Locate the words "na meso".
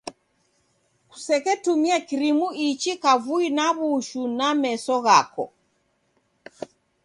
4.37-4.95